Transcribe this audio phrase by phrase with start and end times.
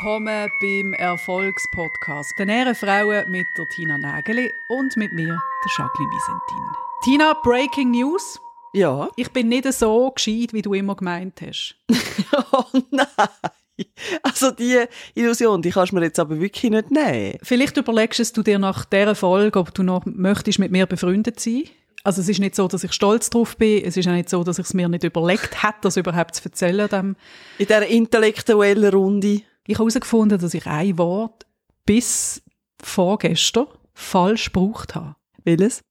[0.00, 2.38] Willkommen beim Erfolgspodcast.
[2.38, 6.66] Den Ehrenfrauen mit der Tina Nägeli und mit mir, der Jacqueline Visentin.
[7.02, 8.38] Tina, Breaking News.
[8.72, 9.08] Ja.
[9.16, 11.74] Ich bin nicht so gescheit, wie du immer gemeint hast.
[12.52, 13.08] oh nein.
[14.22, 14.84] Also die
[15.16, 17.36] Illusion, die kannst du mir jetzt aber wirklich nicht nehmen.
[17.42, 21.64] Vielleicht überlegst du dir nach dieser Folge, ob du noch möchtest mit mir befreundet sein.
[22.04, 23.84] Also es ist nicht so, dass ich stolz drauf bin.
[23.84, 26.44] Es ist auch nicht so, dass ich es mir nicht überlegt hätte, das überhaupt zu
[26.44, 26.88] erzählen.
[26.88, 27.16] Dem.
[27.58, 29.42] In dieser intellektuellen Runde.
[29.68, 31.46] Ich habe herausgefunden, dass ich ein Wort
[31.84, 32.42] bis
[32.82, 35.16] vorgestern falsch gebraucht habe.
[35.44, 35.82] Welches?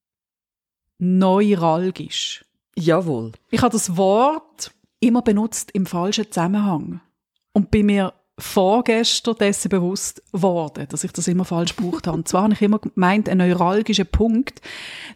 [0.98, 2.44] Neuralgisch.
[2.74, 3.32] Jawohl.
[3.52, 7.00] Ich habe das Wort immer benutzt im falschen Zusammenhang
[7.52, 12.16] und bin mir vorgestern dessen bewusst geworden, dass ich das immer falsch gebraucht habe.
[12.16, 14.60] Und zwar habe ich immer gemeint, ein neuralgischer Punkt.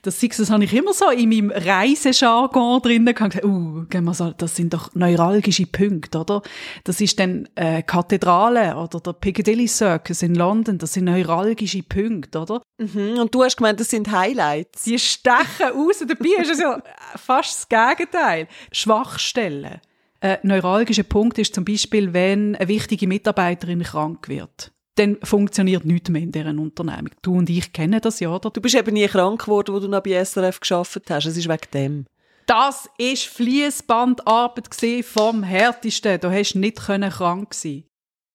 [0.03, 3.45] Das, das habe ich immer so in meinem Reisejargon drinnen gehabt.
[3.45, 3.85] Uh,
[4.37, 6.43] das sind doch neuralgische Punkte, oder?
[6.85, 10.79] Das ist dann äh, Kathedrale oder der Piccadilly Circus in London.
[10.79, 12.63] Das sind neuralgische Punkte, oder?
[12.79, 13.21] Mhm.
[13.21, 14.83] Und du hast gemeint, das sind Highlights.
[14.83, 15.99] Die stechen raus.
[16.01, 16.83] Dabei ist es ja
[17.17, 18.49] fast das Gegenteil.
[18.73, 19.81] Schwachstellen.
[20.23, 24.71] Ein neuralgischer Punkt ist zum Beispiel, wenn eine wichtige Mitarbeiterin krank wird.
[24.95, 27.11] Dann funktioniert nichts mehr in dieser Unternehmung.
[27.23, 28.51] Du und ich kennen das ja, oder?
[28.51, 31.27] Du bist eben nie krank geworden, wo du noch bei SRF geschafft hast.
[31.27, 32.07] Es ist wegen dem.
[32.47, 34.69] Das ist Fließbandarbeit
[35.05, 36.21] vom härtesten.
[36.21, 37.83] Du hast nicht krank sein.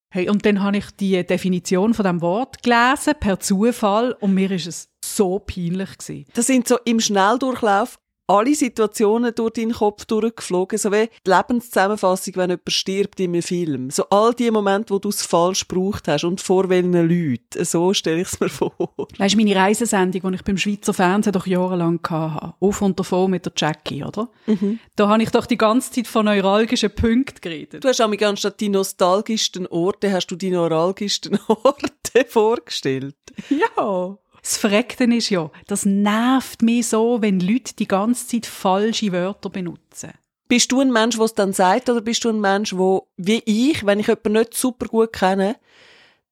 [0.09, 4.51] Hey, und dann habe ich die Definition von dem Wort gelesen per Zufall und mir
[4.51, 6.25] ist es so peinlich gewesen.
[6.33, 7.97] Das sind so im Schnelldurchlauf
[8.27, 13.41] alle Situationen durch deinen Kopf durchgeflogen, so wie die Lebenszusammenfassung, wenn jemand stirbt in einem
[13.41, 13.89] Film.
[13.89, 17.63] So all die Momente, wo du es falsch gebraucht hast und vor welchen Leuten.
[17.63, 18.73] So stelle ich es mir vor.
[19.17, 23.31] Weißt du, meine Reisesendung, die ich beim Schweizer Fernsehen doch jahrelang hatte, auf und davon
[23.31, 24.29] mit der Jackie, oder?
[24.45, 24.79] Mhm.
[24.95, 27.83] Da habe ich doch die ganze Zeit von neuralgischen Punkten geredet.
[27.83, 33.15] Du hast auch anstatt die nostalgischsten Orte, hast du die neuralgischsten Orte vorgestellt.
[33.49, 34.17] Ja.
[34.47, 39.49] Das Verreckte ist ja, das nervt mich so, wenn Leute die ganze Zeit falsche Wörter
[39.49, 40.13] benutzen.
[40.47, 43.43] Bist du ein Mensch, der es dann sagt, oder bist du ein Mensch, der, wie
[43.45, 45.57] ich, wenn ich jemanden nicht super gut kenne,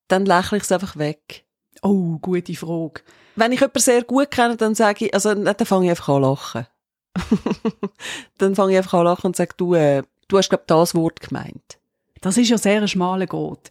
[0.07, 1.43] dann lächle ich es einfach weg?
[1.81, 3.01] Oh, gute Frage.
[3.35, 6.21] Wenn ich jemanden sehr gut kenne, dann sage ich, also, dann fange ich einfach an
[6.21, 6.67] lachen.
[8.37, 11.19] dann fange ich einfach an lachen und sage, du, äh, du hast, glaube das Wort
[11.19, 11.79] gemeint.
[12.21, 13.69] Das ist ja sehr ein schmaler Gott.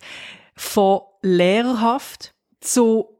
[0.54, 3.14] Von lehrerhaft zu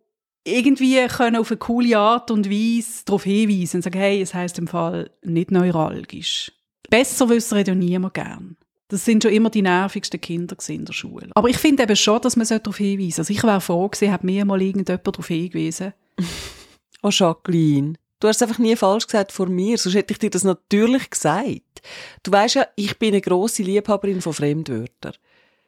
[0.45, 4.59] irgendwie können auf eine coole Art und Weise darauf hinweisen und sagen, hey, es heisst
[4.59, 6.53] im Fall nicht neuralgisch.
[6.91, 8.57] Besser wissen ja niemand gern.
[8.89, 11.31] Das sind schon immer die nervigsten Kinder in der Schule.
[11.35, 13.21] Aber ich finde eben schon, dass man darauf hinweisen sollte.
[13.23, 15.95] Also ich wäre froh gewesen, hat mir mal irgendjemand darauf hingewiesen.
[17.03, 17.95] oh, Jacqueline.
[18.21, 21.11] Du hast es einfach nie falsch gesagt vor mir, sonst hätte ich dir das natürlich
[21.11, 21.83] gesagt.
[22.23, 25.15] Du weißt ja, ich bin eine grosse Liebhaberin von Fremdwörtern.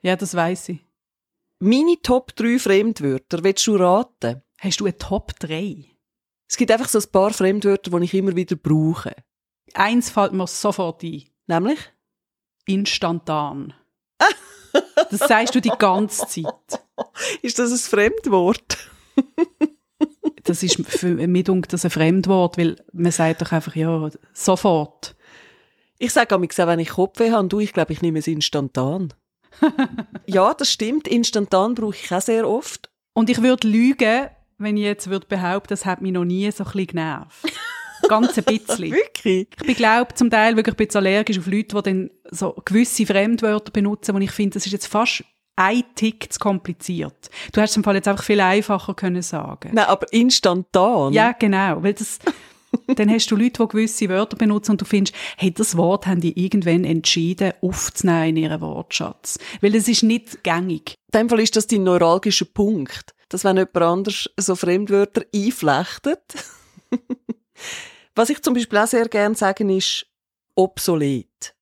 [0.02, 0.78] Ja, das weiß ich.
[1.58, 4.42] Meine Top 3 Fremdwörter, willst du raten?
[4.58, 5.84] Hast du eine Top 3?
[6.48, 9.14] Es gibt einfach so ein paar Fremdwörter, die ich immer wieder brauche.
[9.74, 11.24] Eins fällt mir sofort ein.
[11.46, 11.78] Nämlich?
[12.66, 13.74] Instantan.
[15.10, 16.84] das sagst du die ganze Zeit.
[17.42, 18.78] Ist das ein Fremdwort?
[20.44, 25.16] das ist für mich das ein Fremdwort, weil man sagt doch einfach, ja, sofort.
[25.98, 29.14] Ich sage auch, wenn ich Kopfweh habe, du, ich glaube, ich nehme es instantan.
[30.26, 31.08] ja, das stimmt.
[31.08, 32.90] Instantan brauche ich auch sehr oft.
[33.14, 34.28] Und ich würde lügen,
[34.58, 37.46] wenn ich jetzt würde behaupten, das hat mich noch nie so ein bisschen genervt.
[38.08, 38.92] Ganz ein bisschen.
[38.92, 39.48] wirklich?
[39.58, 43.06] Ich bin, glaube zum Teil wirklich ein bisschen allergisch auf Leute, die dann so gewisse
[43.06, 45.24] Fremdwörter benutzen, wo ich finde, das ist jetzt fast
[45.56, 47.30] ein Tick zu kompliziert.
[47.52, 49.70] Du hast es im Fall jetzt einfach viel einfacher können sagen.
[49.72, 51.12] Nein, aber instantan.
[51.12, 52.18] Ja, genau, weil das
[52.96, 56.20] dann hast du Leute, die gewisse Wörter benutzen und du findest, hey, das Wort haben
[56.20, 59.38] die irgendwann entschieden, aufzunehmen in ihren Wortschatz.
[59.60, 60.94] Weil es ist nicht gängig.
[61.12, 66.22] In dem Fall ist das dein neuralgischer Punkt dass wenn jemand anders so Fremdwörter einflechtet.
[68.14, 70.06] Was ich zum Beispiel auch sehr gerne sagen ist
[70.54, 71.54] obsolet.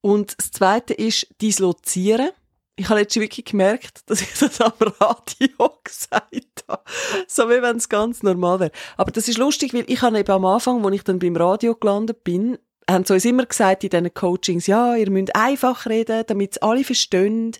[0.00, 2.30] Und das Zweite ist dislozieren.
[2.76, 6.45] Ich habe jetzt wirklich gemerkt, dass ich das am Radio gesagt.
[7.28, 8.70] So wie wenn es ganz normal wäre.
[8.96, 11.74] Aber das ist lustig, weil ich habe eben am Anfang, als ich dann beim Radio
[11.74, 12.58] gelandet bin,
[12.88, 16.58] haben sie uns immer gesagt in diesen Coachings, ja, ihr müsst einfach reden, damit es
[16.58, 17.52] alle verstehen.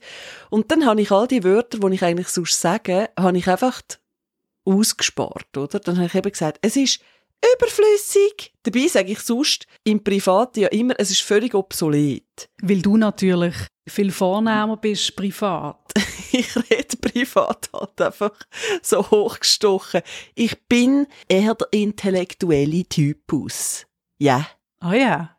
[0.51, 3.83] Und dann habe ich all die Wörter, die ich eigentlich sonst sage, habe ich einfach
[4.65, 5.81] ausgespart, oder?
[5.81, 7.01] Dann habe ich eben gesagt, es ist
[7.55, 8.53] überflüssig.
[8.63, 12.49] Dabei sage ich sonst im Privaten ja immer, es ist völlig obsolet.
[12.63, 13.55] Weil du natürlich
[13.89, 15.93] viel vornehmer bist privat.
[16.33, 18.39] ich rede privat halt einfach
[18.83, 20.03] so hochgestochen.
[20.35, 23.87] Ich bin eher der intellektuelle Typus.
[24.19, 24.49] Ja.
[24.81, 25.37] Ah oh ja.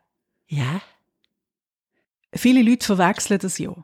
[0.48, 0.80] Ja.
[2.34, 3.74] Viele Leute verwechseln das ja.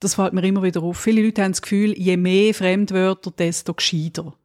[0.00, 0.98] Das fällt mir immer wieder auf.
[0.98, 4.36] Viele Leute haben das Gefühl, je mehr Fremdwörter, desto gescheiter.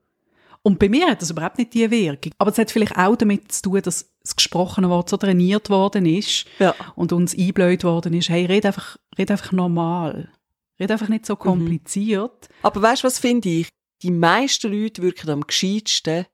[0.68, 2.34] Und bei mir hat das überhaupt nicht die Wirkung.
[2.40, 6.06] Aber es hat vielleicht auch damit zu tun, dass das gesprochene Wort so trainiert worden
[6.06, 6.76] ist Ja.
[6.98, 10.30] und uns eingebläut worden ist, hey, red einfach, red einfach normal.
[10.78, 11.40] Red einfach nicht so Mhm.
[11.40, 12.50] kompliziert.
[12.64, 13.70] Aber weißt du, was finde ich?
[14.04, 16.26] Die meisten Leute wirken am gescheitsten,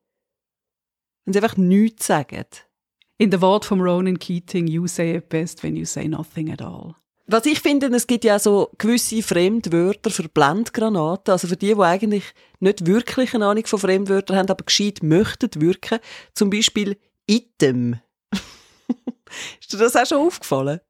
[1.25, 2.45] wenn sie einfach nichts sagen.
[3.19, 6.61] In der Wort von Ronan Keating, you say it best when you say nothing at
[6.63, 6.95] all.
[7.25, 11.81] Was ich finde, es gibt ja so gewisse Fremdwörter für Blendgranaten, also für die, die
[11.81, 12.25] eigentlich
[12.59, 15.99] nicht wirklich eine Ahnung von Fremdwörtern haben, aber gescheit möchten wirken.
[16.33, 17.99] Zum Beispiel Item.
[19.61, 20.81] Ist dir das auch schon aufgefallen?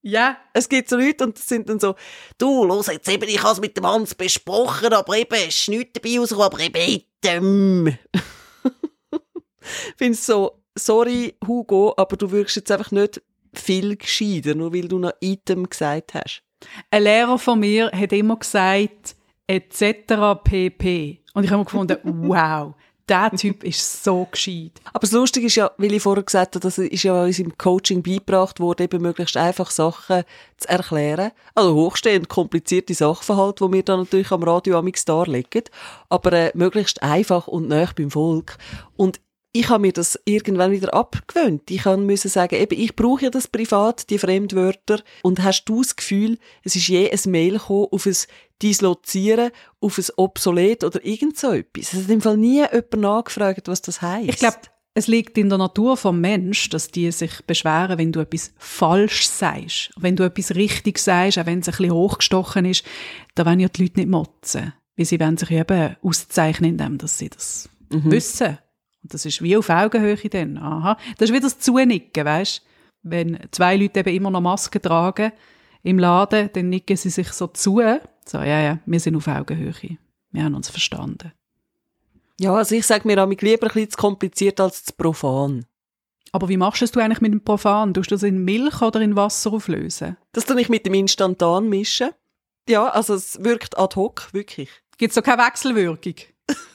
[0.00, 0.38] Ja.
[0.54, 1.94] Es gibt so Leute und das sind dann so,
[2.38, 5.68] du, los jetzt eben, ich habe es mit dem Hans besprochen, aber eben, es ist
[5.68, 7.98] nichts dabei rausgekommen, aber eben Item.
[9.96, 13.20] Findest so, sorry Hugo, aber du wirkst jetzt einfach nicht
[13.58, 16.42] viel gescheiter, nur weil du noch Item gesagt hast.
[16.90, 19.16] Ein Lehrer von mir hat immer gesagt,
[19.46, 20.42] etc.
[20.42, 21.20] pp.
[21.34, 22.74] Und ich habe mir gefunden, wow,
[23.08, 24.72] der Typ ist so gescheit.
[24.88, 27.56] Aber das Lustige ist ja, weil ich vorher gesagt habe, das ist ja uns im
[27.56, 30.24] Coaching beigebracht worden, eben möglichst einfach Sachen
[30.56, 31.30] zu erklären.
[31.54, 35.64] Also hochstehend komplizierte Sachverhalte, die wir dann natürlich am Radio amix darlegen.
[36.08, 38.58] Aber äh, möglichst einfach und nah beim Volk.
[38.96, 39.20] Und
[39.58, 41.70] ich habe mir das irgendwann wieder abgewöhnt.
[41.70, 45.02] Ich kann müssen sagen, eben, ich brauche ja das privat, die Fremdwörter.
[45.22, 48.16] Und hast du das Gefühl, es ist je ein Mail gekommen auf ein
[48.62, 49.50] Dislozieren,
[49.80, 51.92] auf ein Obsolet oder irgend so etwas?
[51.92, 54.28] Es hat im Fall nie jemand nachgefragt, was das heisst.
[54.28, 54.58] Ich glaube,
[54.92, 59.26] es liegt in der Natur vom Mensch, dass die sich beschweren, wenn du etwas falsch
[59.26, 59.90] sagst.
[59.96, 62.84] Wenn du etwas richtig sagst, auch wenn es ein bisschen hochgestochen ist,
[63.34, 64.74] da wollen ja die Leute nicht motzen.
[64.96, 68.58] Weil sie wollen sich eben auszeichnen, indem dass sie das wissen.
[69.06, 70.58] Und das ist wie auf Augenhöhe dann.
[70.58, 70.98] Aha.
[71.16, 72.60] Das ist wieder das Zunicken, weißt?
[73.04, 75.30] Wenn zwei Leute eben immer noch Masken tragen
[75.84, 77.80] im Laden, dann nicken sie sich so zu.
[78.24, 79.96] So, ja, ja, wir sind auf Augenhöhe.
[80.32, 81.30] Wir haben uns verstanden.
[82.40, 85.66] Ja, also ich sage mir amig lieber ein bisschen zu kompliziert als zu profan.
[86.32, 87.94] Aber wie machst du es eigentlich mit dem Profan?
[87.94, 90.16] Tust du das in Milch oder in Wasser auflösen?
[90.32, 92.10] Das tue ich mit dem Instantan mischen.
[92.68, 94.68] Ja, also es wirkt ad hoc, wirklich.
[94.98, 96.14] Gibt es da keine Wechselwirkung?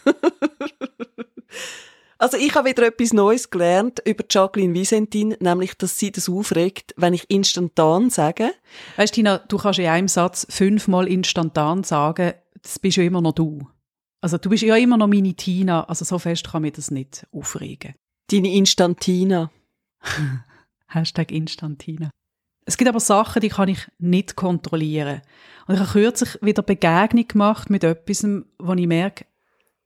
[2.22, 6.94] Also ich habe wieder etwas Neues gelernt über Jacqueline Visentin, nämlich, dass sie das aufregt,
[6.96, 8.54] wenn ich instantan sage.
[8.96, 13.32] Weißt Tina, du kannst in einem Satz fünfmal instantan sagen, das bist ja immer noch
[13.32, 13.68] du.
[14.22, 17.26] Also du bist ja immer noch meine Tina, also so fest kann mich das nicht
[17.32, 17.96] aufregen.
[18.30, 19.50] Deine Instantina.
[20.90, 22.12] Hashtag Instantina.
[22.68, 25.24] Es gibt aber Sachen, die kann ich nicht kontrollieren.
[25.66, 28.28] Und ich habe kürzlich wieder Begegnung gemacht mit etwas,
[28.60, 29.26] wo ich merke,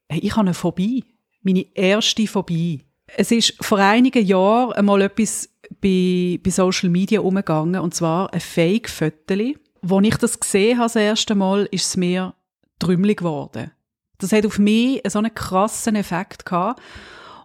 [0.09, 1.14] hey, ich habe eine Phobie.
[1.45, 2.81] Meine erste Phobie.
[3.05, 5.47] Es ist vor einigen Jahren einmal etwas
[5.79, 9.55] bei, bei Social Media umgegangen, und zwar ein Fake-Föteli.
[9.87, 12.33] Als ich das gesehen habe das erste Mal, ist es mir
[12.79, 13.69] trümmelig geworden.
[14.17, 16.81] Das hat auf mich so einen krassen Effekt gehabt.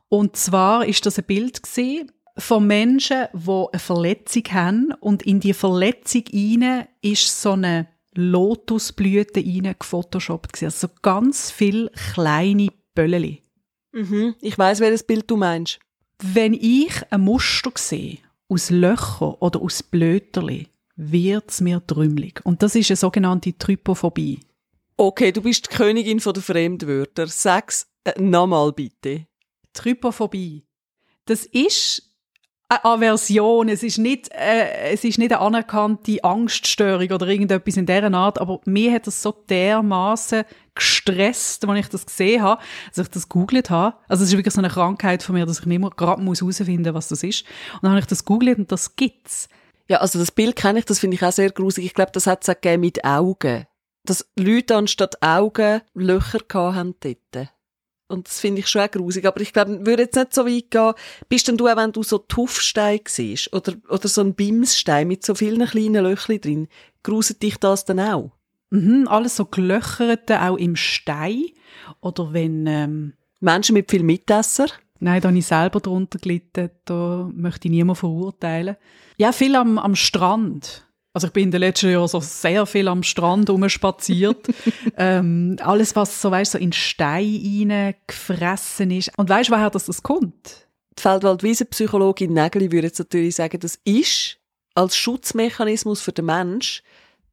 [0.08, 5.40] Und zwar ist das ein Bild gesehen von Menschen, die eine Verletzung haben und in
[5.40, 10.64] die Verletzung hinein ist so eine Lotusblüte hinein gefotoshoppt gewesen.
[10.64, 13.42] Also so ganz viele kleine Bölleli.
[13.92, 14.34] Mhm.
[14.40, 15.78] Ich weiß, welches Bild du meinst.
[16.22, 18.18] Wenn ich ein Muster sehe,
[18.48, 22.40] aus Löchern oder aus Blöterli, wird's mir trümmelig.
[22.44, 24.40] Und das ist eine sogenannte Trypophobie.
[24.96, 27.26] Okay, du bist die Königin der Fremdwörter.
[27.26, 29.26] Sag's äh, nochmal bitte.
[29.72, 30.66] Trypophobie.
[31.24, 32.09] Das ist
[32.70, 37.84] eine Aversion, es ist nicht, äh, es ist nicht eine anerkannte Angststörung oder irgendetwas in
[37.84, 40.44] dieser Art, aber mir hat das so dermaßen
[40.76, 42.62] gestresst, als ich das gesehen habe,
[42.94, 43.96] dass ich das googelt habe.
[44.06, 46.40] Also es ist wirklich so eine Krankheit von mir, dass ich nicht mehr gerade muss
[46.40, 47.44] herausfinden was das ist.
[47.74, 49.48] Und dann habe ich das googelt und das gibt's.
[49.88, 51.88] Ja, also das Bild kenne ich, das finde ich auch sehr gruselig.
[51.88, 53.66] Ich glaube, das hat es auch mit Augen.
[54.04, 57.50] Dass Leute anstatt Augen Löcher haben dort.
[58.10, 59.24] Und das finde ich schon auch grusig.
[59.26, 60.92] Aber ich glaube, würde jetzt nicht so weit gehen.
[61.28, 65.24] Bist denn du auch, wenn du so Tuffstein siehst oder, oder so ein Bimsstein mit
[65.24, 66.68] so vielen kleinen Löchern drin,
[67.02, 68.32] gruselt dich das dann auch?
[68.70, 71.46] Mhm, alles so gelöcherte, auch im Stein.
[72.00, 74.66] Oder wenn, ähm, Menschen mit viel Mitesser?
[75.00, 76.70] Nein, da habe ich selber drunter gelitten.
[76.84, 78.76] Da möchte ich niemand verurteilen.
[79.16, 80.86] Ja, viel am, am Strand.
[81.12, 84.46] Also ich bin in den letzten Jahren so sehr viel am Strand rumspaziert.
[84.96, 89.10] ähm, alles, was so, weißt, so in Stein gefressen ist.
[89.16, 90.68] Und weißt du, woher das, das kommt?
[90.96, 94.38] Die Feldwald-Wiesen-Psychologin Nägeli würde jetzt natürlich sagen, das ist
[94.74, 96.82] als Schutzmechanismus für den Mensch,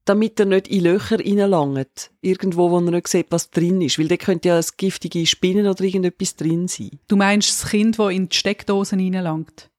[0.05, 2.12] damit er nicht in Löcher reinlangt.
[2.22, 4.00] Irgendwo, wo er nicht sieht, was drin ist.
[4.00, 6.91] Weil da könnte ja eine giftige Spinnen oder irgendetwas drin sein.
[7.07, 9.69] Du meinst das Kind, das in die Steckdosen reinlangt?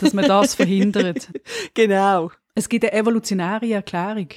[0.00, 1.28] Dass man das verhindert?
[1.74, 2.30] Genau.
[2.54, 4.28] Es gibt eine evolutionäre Erklärung.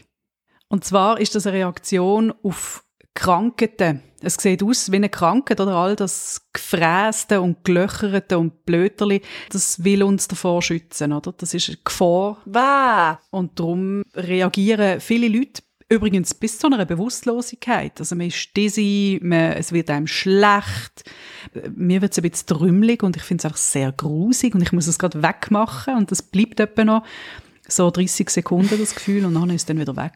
[0.68, 4.02] Und zwar ist das eine Reaktion auf Krankheiten.
[4.22, 9.22] Es sieht aus wie eine Krankheit oder all das Gefräste und Gelöcherte und Blöterli.
[9.52, 11.34] Das will uns davor schützen, oder?
[11.34, 12.42] Das ist eine Gefahr.
[12.46, 13.18] Wow.
[13.32, 18.00] Und darum reagieren viele Leute übrigens bis zu einer Bewusstlosigkeit.
[18.00, 21.04] Also man ist dizzy, man, es wird einem schlecht.
[21.76, 24.72] Mir wird es ein bisschen trümmelig und ich finde es einfach sehr grusig und ich
[24.72, 27.04] muss es gerade wegmachen und das bleibt etwa noch
[27.68, 30.14] so 30 Sekunden, das Gefühl, und dann ist es dann wieder weg.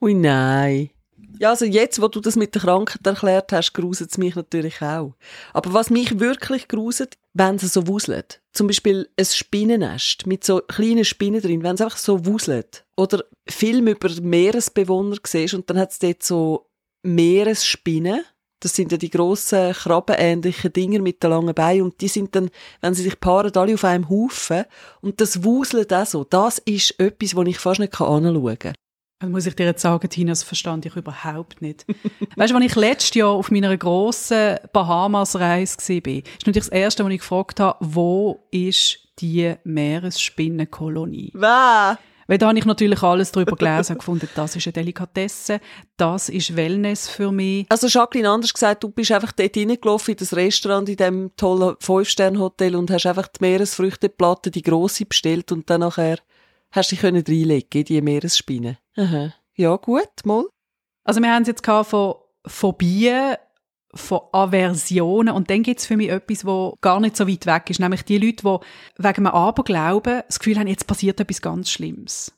[0.00, 0.90] Ui, nein.
[1.38, 4.82] Ja, also jetzt, wo du das mit der Krankheit erklärt hast, gruset es mich natürlich
[4.82, 5.14] auch.
[5.52, 8.40] Aber was mich wirklich gruset, wenn es so wuselt.
[8.52, 12.84] Zum Beispiel ein Spinnennest mit so kleinen Spinnen drin, wenn es einfach so wuselt.
[12.96, 16.66] Oder Film über Meeresbewohner siehst und dann hat es dort so
[17.02, 18.22] Meeresspinnen.
[18.62, 22.48] Das sind ja die grossen, krabbenähnlichen Dinger mit den langen Beinen und die sind dann,
[22.80, 24.64] wenn sie sich paaren, alle auf einem Haufen.
[25.00, 26.22] Und das wuselt auch so.
[26.22, 28.74] Das ist etwas, was ich fast nicht anschauen kann.
[29.18, 31.86] Dann muss ich dir jetzt sagen, Tina, das verstand ich überhaupt nicht.
[32.36, 37.04] weißt du, als ich letztes Jahr auf meiner grossen Bahamas-Reise war, ist natürlich das Erste,
[37.04, 41.32] was ich gefragt habe, wo ist die Meeresspinnenkolonie?
[41.34, 41.98] Wow.
[42.32, 45.60] Weil da habe ich natürlich alles darüber gelesen und gefunden, das ist eine Delikatesse,
[45.98, 47.66] das ist Wellness für mich.
[47.68, 51.76] Also Jacqueline, anders gesagt, du bist einfach dort reingelaufen in das Restaurant in dem tollen
[51.78, 56.20] Fünf-Sterne-Hotel und hast einfach die Meeresfrüchteplatte, die grosse bestellt und dann nachher
[56.70, 58.78] hast du dich reinlegen in die Meeresspinnen.
[58.96, 59.34] Aha.
[59.54, 60.46] Ja, gut, mal.
[61.04, 62.14] Also wir haben es jetzt von
[62.46, 63.36] Phobien,
[63.94, 67.68] von Aversionen und dann gibt es für mich etwas, wo gar nicht so weit weg
[67.68, 71.70] ist, nämlich die Leute, die wegen einem Aberglauben das Gefühl haben, jetzt passiert etwas ganz
[71.70, 72.32] Schlimmes.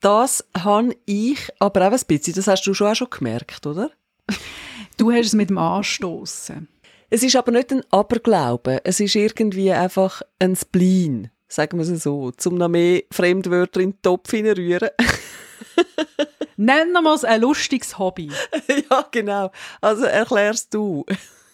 [0.00, 3.90] Das habe ich aber auch ein bisschen, das hast du schon auch schon gemerkt, oder?
[4.96, 6.68] du hast es mit dem Anstoßen.
[7.10, 12.02] Es ist aber nicht ein Aberglauben, es ist irgendwie einfach ein Spleen, sagen wir es
[12.02, 14.90] so, zum noch mehr Fremdwörter in den Topf hineinrühren.
[16.56, 18.30] Nennen wir es ein lustiges Hobby.
[18.90, 19.50] ja, genau.
[19.80, 21.04] Also erklärst du.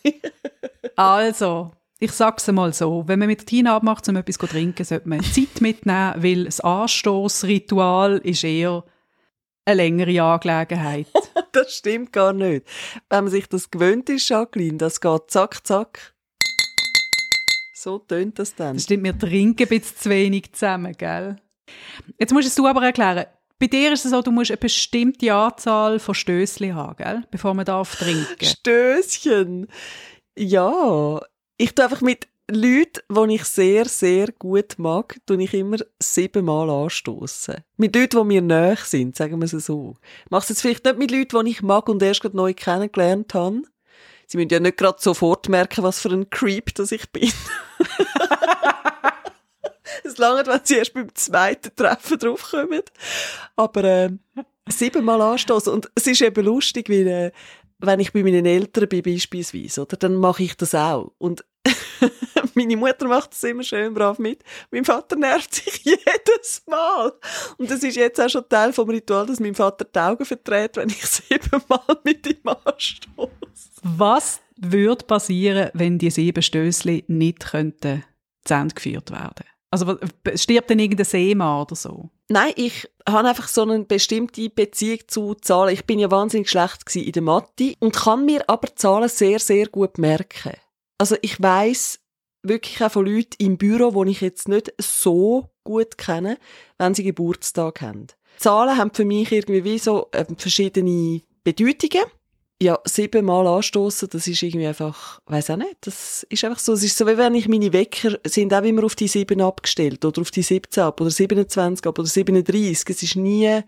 [0.96, 5.08] also, ich sag's mal so, wenn man mit Tina abmacht, um etwas zu trinken, sollte
[5.08, 8.84] man Zeit mitnehmen, weil das Anstoßritual ist eher
[9.64, 11.06] eine längere Angelegenheit.
[11.52, 12.66] das stimmt gar nicht.
[13.08, 16.14] Wenn man sich das gewöhnt ist, Jacqueline, das geht zack, zack.
[17.74, 18.76] So tönt das dann.
[18.76, 21.36] Das stimmt, wir trinken ein bisschen zu wenig zusammen, gell?
[22.18, 23.26] Jetzt musst du aber erklären,
[23.60, 27.22] bei dir ist es so, du musst eine bestimmte Anzahl von Stößchen haben, gell?
[27.30, 28.26] bevor man darf trinken.
[28.44, 29.68] Stößchen?
[30.36, 31.20] Ja.
[31.58, 36.70] Ich tue einfach mit Leuten, die ich sehr, sehr gut mag, tue ich immer siebenmal
[36.70, 37.56] anstoßen.
[37.76, 39.96] Mit Leuten, die mir näher sind, sagen wir es so.
[40.24, 42.54] Ich mache es jetzt vielleicht nicht mit Leuten, die ich mag und erst gerade neu
[42.54, 43.62] kennengelernt habe.
[44.26, 47.30] Sie müssen ja nicht gerade sofort merken, was für ein Creep das ich bin.
[50.04, 52.82] Es lange, wenn sie erst beim zweiten Treffen draufkommen.
[53.56, 54.10] Aber äh,
[54.68, 55.72] siebenmal anstoßen.
[55.72, 57.32] Und es ist eben lustig, weil, äh,
[57.78, 61.12] wenn ich bei meinen Eltern bin, beispielsweise, oder, dann mache ich das auch.
[61.18, 61.44] Und
[62.54, 64.42] meine Mutter macht das immer schön brav mit.
[64.70, 67.12] Mein Vater nervt sich jedes Mal.
[67.58, 70.76] Und das ist jetzt auch schon Teil vom Ritual, dass mein Vater die Augen verdreht,
[70.76, 73.30] wenn ich siebenmal mit ihm anstoße.
[73.82, 78.04] Was würde passieren, wenn die sieben Stößli nicht könnten
[78.44, 79.46] zu Ende geführt werden?
[79.70, 79.98] Also
[80.34, 82.10] stirbt denn irgendein Seemann oder so?
[82.28, 85.74] Nein, ich habe einfach so eine bestimmte Beziehung zu Zahlen.
[85.74, 89.68] Ich bin ja wahnsinnig schlecht in der Mathe und kann mir aber Zahlen sehr, sehr
[89.68, 90.54] gut merken.
[90.98, 92.00] Also ich weiß
[92.42, 96.38] wirklich auch von Leuten im Büro, die ich jetzt nicht so gut kenne,
[96.78, 98.08] wenn sie Geburtstag haben.
[98.38, 102.04] Zahlen haben für mich irgendwie wie so äh, verschiedene Bedeutungen
[102.62, 106.82] ja, siebenmal anstoßen, das ist irgendwie einfach, weiß auch nicht, das ist einfach so, es
[106.82, 110.20] ist so, wie wenn ich meine Wecker sind auch immer auf die sieben abgestellt, oder
[110.20, 113.62] auf die 17 ab, oder 27 ab, oder 37, es ist nie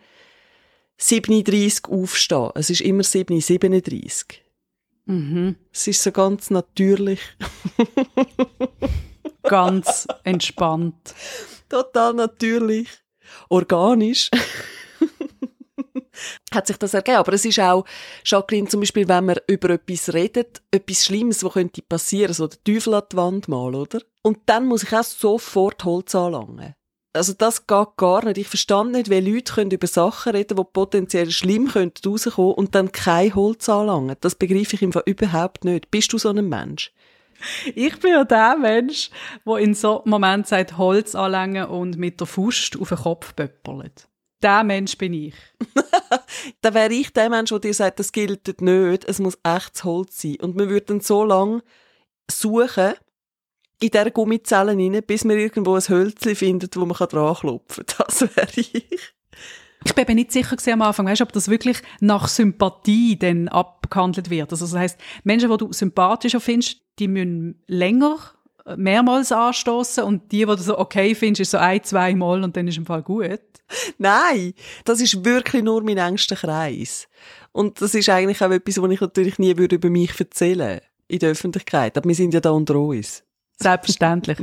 [0.98, 4.42] 37 aufstehen, es ist immer 7, 37.
[5.06, 5.56] Mhm.
[5.72, 7.20] Es ist so ganz natürlich.
[9.42, 11.14] ganz entspannt.
[11.68, 12.88] Total natürlich.
[13.48, 14.30] Organisch
[16.52, 17.18] hat sich das ergeben.
[17.18, 17.84] Aber es ist auch,
[18.24, 22.62] Jacqueline, zum Beispiel, wenn man über etwas redet, etwas Schlimmes, was könnte passieren, so der
[22.64, 24.00] Teufel an die Wand mal, oder?
[24.22, 26.74] Und dann muss ich auch sofort Holz anlangen.
[27.14, 28.38] Also das geht gar nicht.
[28.38, 32.74] Ich verstand nicht, wie Leute können über Sachen reden, die potenziell schlimm könnten rauskommen und
[32.74, 34.16] dann kein Holz anlangen.
[34.20, 35.90] Das begreife ich im Fall überhaupt nicht.
[35.90, 36.92] Bist du so ein Mensch?
[37.74, 39.10] Ich bin ja der Mensch,
[39.44, 43.34] der in so einem Moment sagt, Holz anlangen und mit der Faust auf den Kopf
[43.34, 44.08] pöppelt
[44.42, 45.34] der Mensch bin ich.
[46.60, 50.20] dann wäre ich der Mensch, der dir sagt, das gilt nicht, es muss echtes Holz
[50.20, 50.36] sein.
[50.40, 51.62] Und wir würden so lange
[52.30, 52.94] suchen,
[53.80, 58.06] in dieser Gummizelle rein, bis wir irgendwo ein Hölzchen finden, wo man dran klopfen kann.
[58.08, 58.88] Das wäre ich.
[59.84, 64.52] Ich bin nicht sicher am Anfang, weißt, ob das wirklich nach Sympathie dann abgehandelt wird.
[64.52, 68.18] Also das heißt, Menschen, die du sympathischer findest, die müssen länger
[68.76, 72.56] mehrmals anstoßen und die, die du so okay findest, ist so ein, zwei Mal und
[72.56, 73.40] dann ist im Fall gut.
[73.98, 74.54] Nein,
[74.84, 77.08] das ist wirklich nur mein engster Kreis.
[77.52, 81.18] Und das ist eigentlich auch etwas, was ich natürlich nie würde über mich erzählen in
[81.18, 81.96] der Öffentlichkeit.
[81.96, 83.22] Aber wir sind ja da unter uns.
[83.58, 84.38] Selbstverständlich.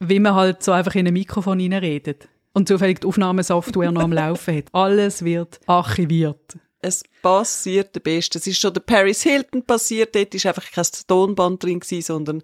[0.00, 4.12] Wie man halt so einfach in ein Mikrofon reinredet und zufällig die Aufnahmesoftware noch am
[4.12, 4.64] Laufen hat.
[4.72, 6.58] Alles wird archiviert.
[6.80, 8.38] Es passiert der Beste.
[8.38, 10.16] Es ist schon der Paris Hilton passiert.
[10.16, 12.42] Dort war einfach kein Tonband drin, sondern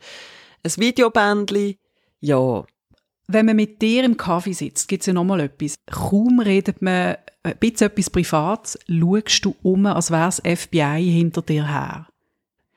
[0.63, 1.79] ein Videobändli.
[2.21, 2.65] Ja.
[3.27, 5.75] Wenn man mit dir im Kaffee sitzt, gibt es ja noch mal etwas.
[5.91, 11.43] Kaum redet man ein bisschen etwas Privates, schaust du um, als wäre das FBI hinter
[11.43, 12.07] dir her.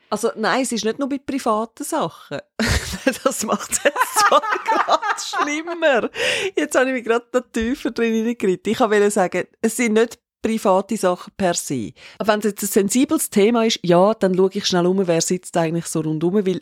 [0.10, 2.40] Also nein, es ist nicht nur bei privaten Sachen.
[3.24, 6.10] das macht es jetzt zwar gerade schlimmer.
[6.54, 8.74] Jetzt habe ich mich gerade noch tiefer drin reingeritten.
[8.74, 11.94] Ich wollte sagen, es sind nicht private Sachen per se.
[12.18, 15.22] Aber wenn es jetzt ein sensibles Thema ist, ja, dann schaue ich schnell um, wer
[15.22, 16.62] sitzt eigentlich so rundum, weil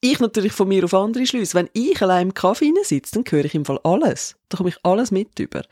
[0.00, 1.54] ich natürlich von mir auf andere schließe.
[1.54, 4.36] Wenn ich allein im Kaffee sitze, dann höre ich im Fall alles.
[4.48, 5.62] Da komme ich alles mit über,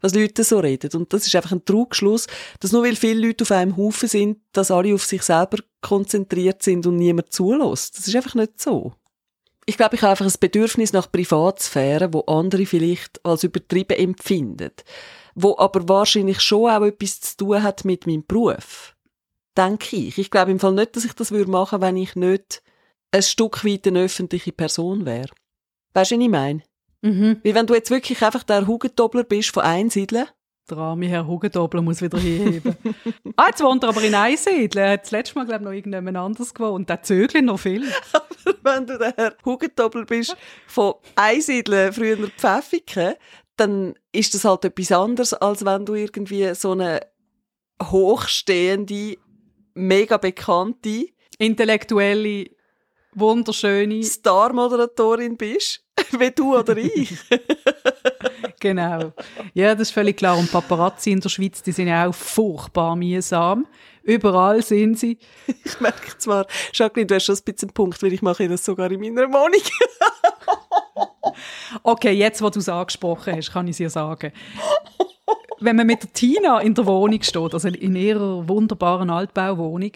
[0.00, 0.90] was Leute so reden.
[0.94, 2.26] Und das ist einfach ein Trugschluss,
[2.60, 6.62] dass nur weil viele Leute auf einem Haufen sind, dass alle auf sich selber konzentriert
[6.62, 7.98] sind und niemand zulässt.
[7.98, 8.92] Das ist einfach nicht so.
[9.66, 14.72] Ich glaube, ich habe einfach ein Bedürfnis nach Privatsphäre, wo andere vielleicht als übertrieben empfinden.
[15.34, 18.94] Wo aber wahrscheinlich schon auch etwas zu tun hat mit meinem Beruf.
[19.56, 20.18] Denke ich.
[20.18, 22.62] Ich glaube im Fall nicht, dass ich das machen würde wenn ich nicht
[23.12, 25.28] ein Stück weit eine öffentliche Person wäre.
[25.94, 26.62] Weißt du, was ich meine?
[27.02, 27.38] Mhm.
[27.42, 30.26] Wie wenn du jetzt wirklich einfach der Hugentobler bist von Einsiedeln.
[30.70, 32.76] Der arme Herr Hugentobler muss wieder hinheben.
[33.36, 34.84] ah, jetzt wohnt er aber in Einsiedeln.
[34.84, 36.74] Er hat das letzte Mal, glaube ich, noch irgendjemand anders gewohnt.
[36.74, 37.84] Und der Zögli noch viel.
[38.12, 40.36] aber wenn du der Herr Hugentobler bist
[40.66, 43.14] von Einsiedeln, früher Pfäffiken,
[43.56, 47.00] dann ist das halt etwas anderes, als wenn du irgendwie so eine
[47.82, 49.18] hochstehende,
[49.74, 51.08] mega bekannte,
[51.38, 52.46] intellektuelle
[53.14, 55.84] wunderschöne Star-Moderatorin bist,
[56.18, 57.14] wie du oder ich.
[58.60, 59.12] genau.
[59.54, 60.38] Ja, das ist völlig klar.
[60.38, 63.66] Und Paparazzi in der Schweiz, die sind ja auch furchtbar mühsam.
[64.02, 65.18] Überall sind sie.
[65.64, 68.64] Ich merke zwar, Jacqueline, du hast schon ein bisschen einen Punkt, weil ich mache das
[68.64, 69.62] sogar in meiner Wohnung.
[71.82, 74.32] okay, jetzt, wo du es angesprochen hast, kann ich es dir sagen.
[75.60, 79.92] Wenn man mit der Tina in der Wohnung steht, also in ihrer wunderbaren Altbauwohnung,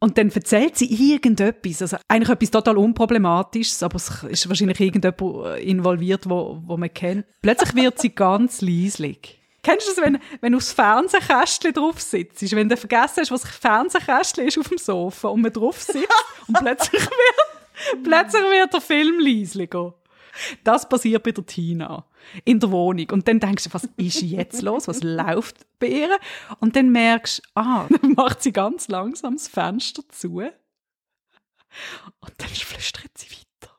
[0.00, 5.60] und dann erzählt sie irgendetwas, also eigentlich etwas total Unproblematisches, aber es ist wahrscheinlich irgendjemand
[5.60, 7.26] involviert, wo, wo man kennt.
[7.42, 9.38] Plötzlich wird sie ganz leislich.
[9.62, 12.50] Kennst du das, wenn, wenn du aufs Fernsehkästchen drauf sitzt?
[12.56, 16.08] Wenn du vergessen hast, was das Fernsehkästchen ist auf dem Sofa und man drauf sitzt
[16.46, 19.92] und plötzlich wird, plötzlich wird der Film leislicher.
[20.64, 22.06] Das passiert bei der Tina
[22.44, 23.10] in der Wohnung.
[23.10, 24.88] Und dann denkst du, was ist jetzt los?
[24.88, 26.18] Was läuft bei ihr?
[26.60, 30.38] Und dann merkst du, ah, dann macht sie ganz langsam das Fenster zu.
[30.38, 33.76] Und dann flüstert sie weiter.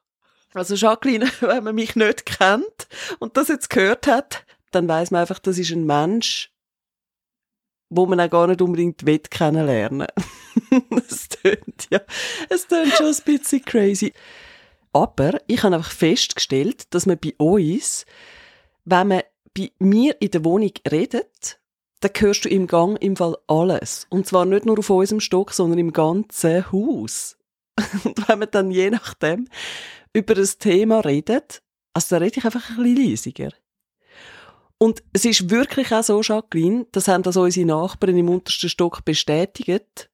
[0.53, 2.87] Also Jacqueline, wenn man mich nicht kennt
[3.19, 6.51] und das jetzt gehört hat, dann weiß man einfach, das ist ein Mensch,
[7.89, 10.07] wo man auch gar nicht unbedingt will kennenlernen.
[11.09, 11.99] Es tönt ja,
[12.49, 14.13] es tönt schon ein bisschen crazy.
[14.93, 18.05] Aber ich habe einfach festgestellt, dass man bei uns,
[18.85, 19.21] wenn man
[19.55, 21.59] bei mir in der Wohnung redet,
[22.01, 24.07] dann hörst du im Gang im Fall alles.
[24.09, 27.37] Und zwar nicht nur auf unserem Stock, sondern im ganzen Haus.
[28.03, 29.47] Und wenn man dann je nachdem
[30.13, 31.61] über ein Thema redet,
[31.93, 33.51] also da rede ich einfach ein bisschen leisiger.
[34.77, 39.05] Und es ist wirklich auch so, Jacqueline, das haben das unsere Nachbarn im untersten Stock
[39.05, 40.09] bestätigt,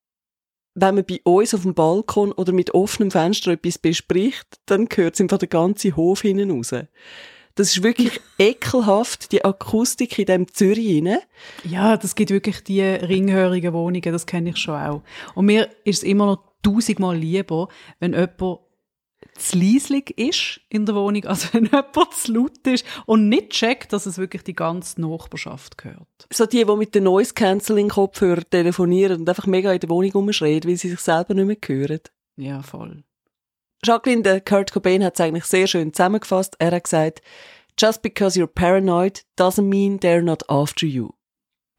[0.80, 5.16] wenn man bei uns auf dem Balkon oder mit offenem Fenster etwas bespricht, dann hört
[5.16, 6.72] es einfach der ganze Hof hinten raus.
[7.56, 11.18] Das ist wirklich ekelhaft, die Akustik in dem Zürich rein.
[11.64, 15.02] Ja, das gibt wirklich die ringhörigen Wohnungen, das kenne ich schon auch.
[15.34, 18.60] Und mir ist es immer noch tausendmal lieber, wenn jemand
[19.38, 23.94] zu leislich ist in der Wohnung, als wenn jemand zu laut ist und nicht checkt,
[23.94, 26.08] dass es wirklich die ganze Nachbarschaft gehört.
[26.32, 30.12] So die, die mit den Noise Cancelling Kopfhörer telefonieren und einfach mega in der Wohnung
[30.12, 32.02] rumschreien, weil sie sich selber nicht mehr hören.
[32.38, 33.04] Ja, voll.
[33.84, 36.56] Jacqueline, der Kurt Cobain hat es eigentlich sehr schön zusammengefasst.
[36.60, 37.22] Er hat gesagt,
[37.80, 41.12] just because you're paranoid doesn't mean they're not after you.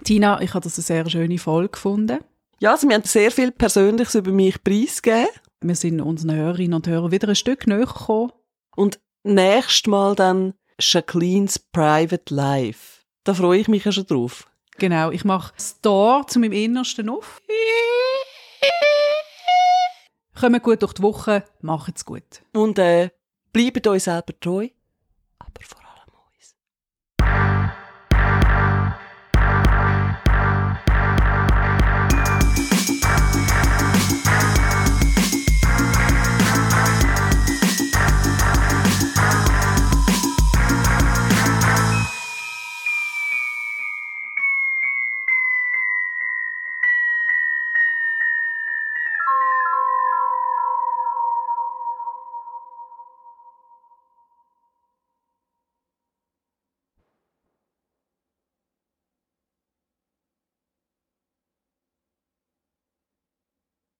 [0.04, 2.18] Tina, ich habe das eine sehr schöne Folge gefunden.
[2.60, 5.28] Ja, also wir haben sehr viel Persönliches über mich preisgegeben.
[5.60, 8.32] Wir sind unseren Hörerinnen und Hörern wieder ein Stück näher gekommen.
[8.76, 13.02] Und nächstes Mal dann Jacqueline's Private Life.
[13.24, 14.48] Da freue ich mich ja schon drauf.
[14.78, 17.42] Genau, ich mache das Tor zu meinem Innersten auf.
[20.38, 22.42] Kommt gut durch die Woche, macht's gut.
[22.52, 23.10] Und äh,
[23.52, 24.68] bleibt euch selber treu,
[25.40, 25.87] aber vor